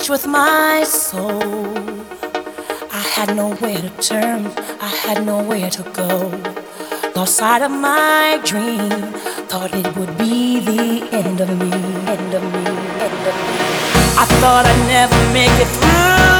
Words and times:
touch 0.00 0.08
with 0.08 0.26
my 0.26 0.82
soul. 0.84 1.42
I 2.90 3.02
had 3.14 3.36
nowhere 3.36 3.76
to 3.76 3.90
turn, 4.00 4.46
I 4.80 4.88
had 5.04 5.26
nowhere 5.26 5.70
to 5.70 5.82
go. 5.92 6.10
Lost 7.14 7.36
sight 7.36 7.62
of 7.62 7.70
my 7.70 8.40
dream, 8.44 8.90
thought 9.48 9.74
it 9.74 9.96
would 9.96 10.16
be 10.16 10.60
the 10.60 11.06
end 11.12 11.40
of 11.40 11.50
me, 11.50 11.72
end 12.14 12.34
of 12.34 12.42
me, 12.42 12.64
end 13.06 13.24
of 13.30 13.34
me. 13.44 13.56
I 14.22 14.26
thought 14.40 14.64
I'd 14.66 14.86
never 14.88 15.20
make 15.32 15.56
it 15.60 15.68
through. 15.68 16.39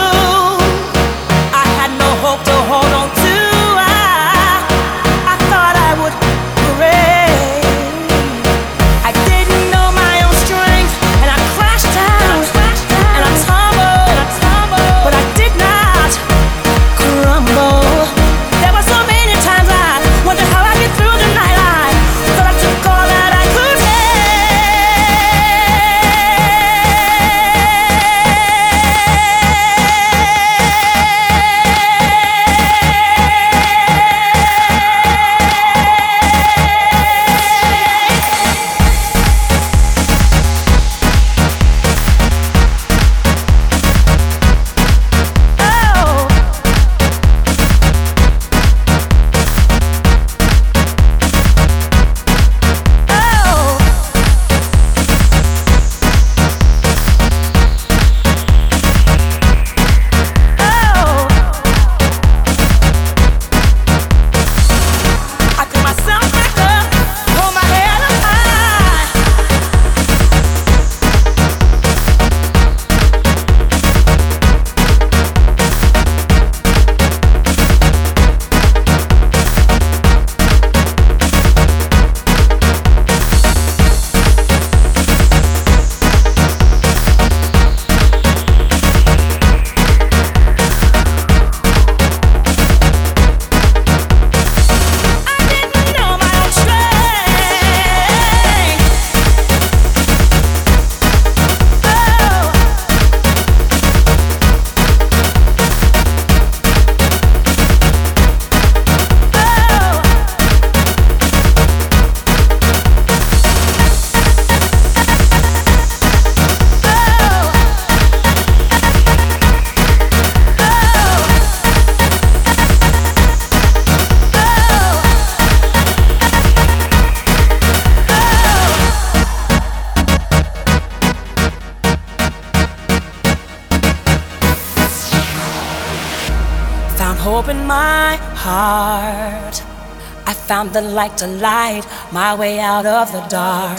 Found 140.71 140.87
the 140.87 140.95
light 140.95 141.19
to 141.19 141.27
light 141.27 141.83
my 142.13 142.33
way 142.33 142.61
out 142.61 142.87
of 142.87 143.11
the 143.11 143.21
dark. 143.23 143.79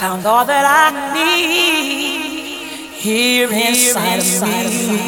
Found 0.00 0.26
all 0.26 0.44
that 0.44 0.66
I 0.66 1.14
need 1.14 2.90
here 2.92 3.48
inside 3.50 4.18
of 4.18 4.42
me. 4.42 5.00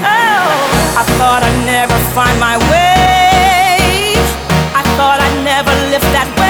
Oh, 0.00 0.96
I 0.96 1.04
thought 1.18 1.42
I'd 1.42 1.66
never 1.66 1.98
find 2.16 2.40
my 2.40 2.56
way. 2.70 4.16
I 4.72 4.82
thought 4.96 5.20
I'd 5.20 5.44
never 5.44 5.74
lift 5.90 6.08
that 6.16 6.28
way. 6.40 6.45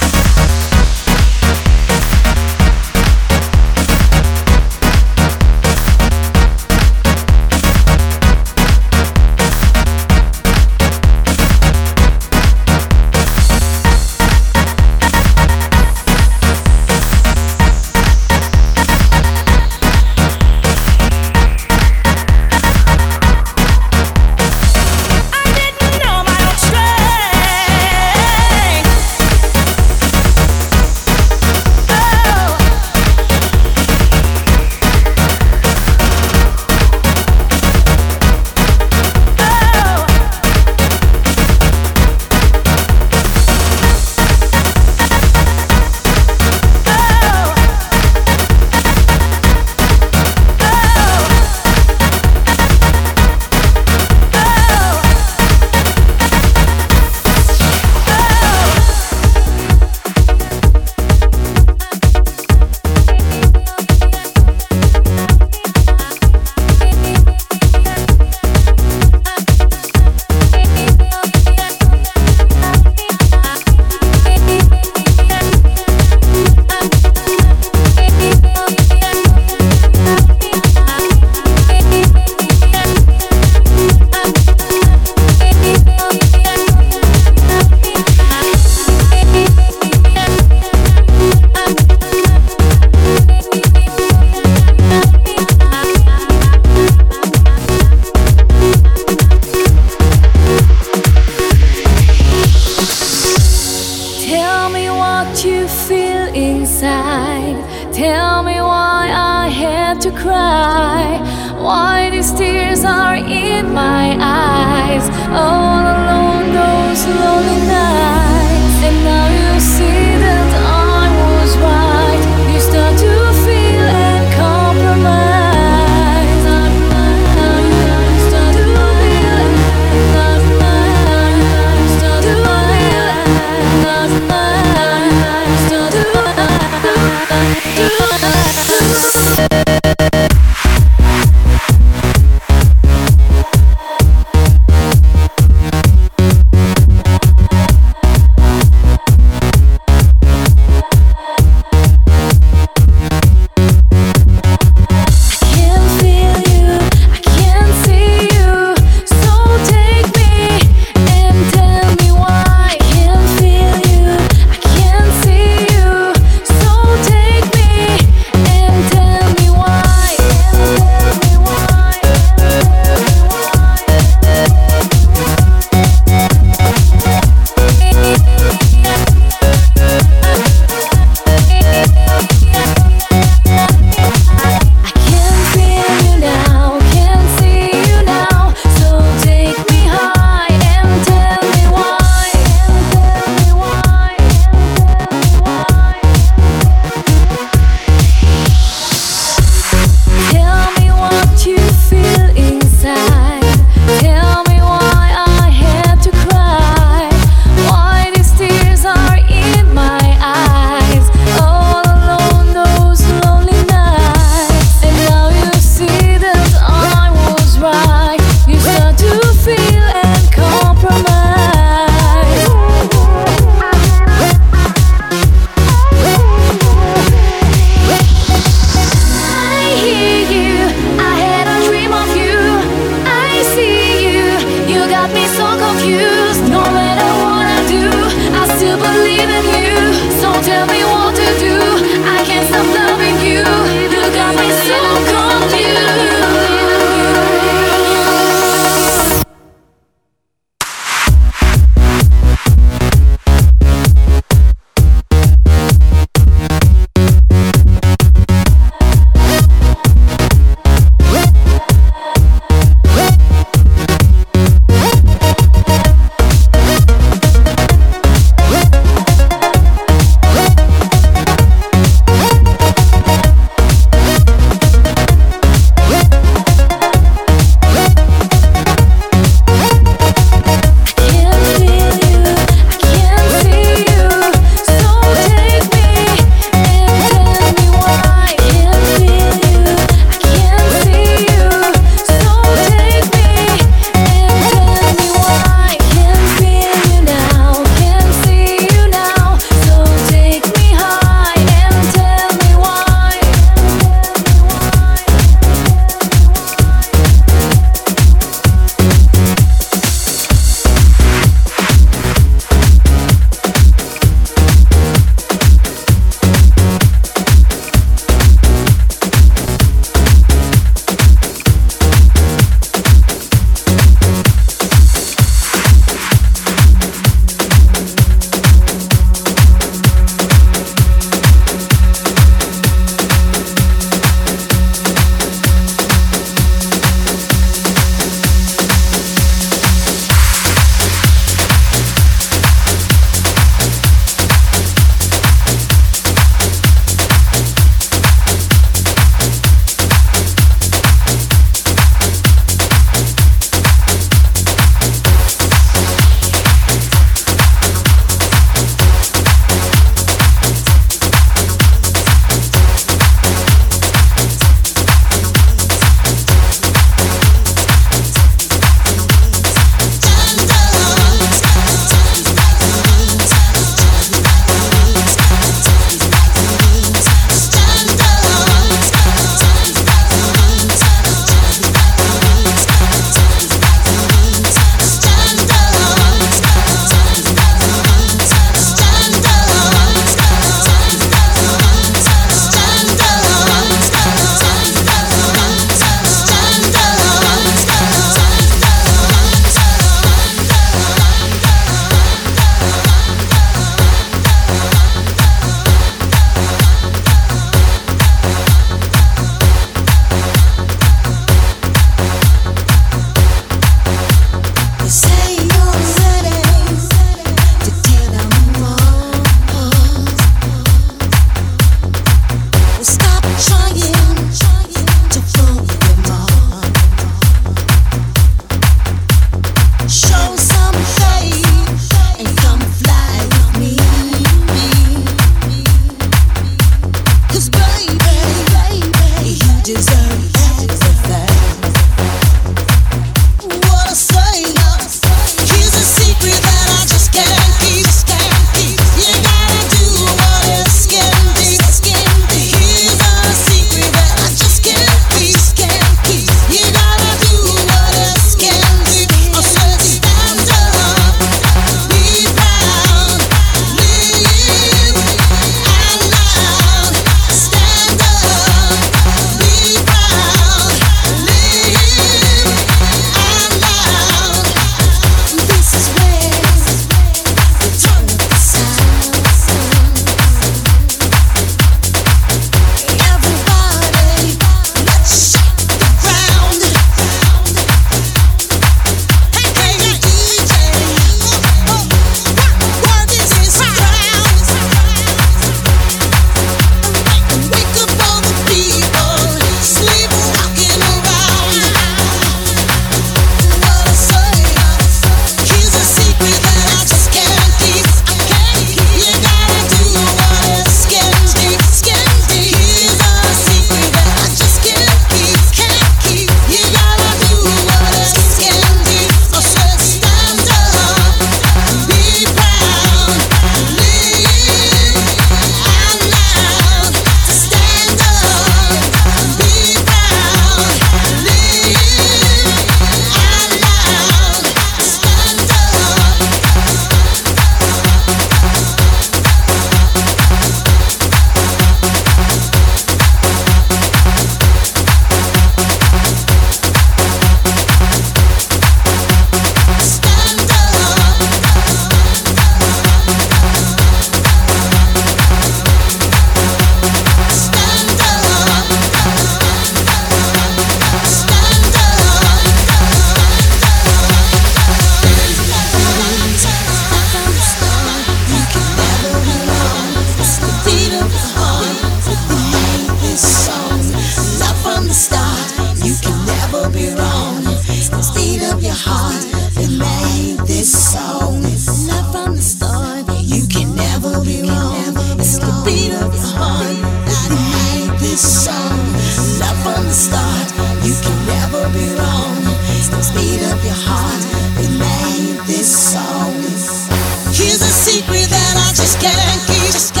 thank 599.21 599.95
you. 599.95 600.00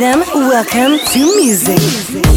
Freedom. 0.00 0.20
Welcome 0.34 0.98
to 0.98 1.36
music. 1.36 2.29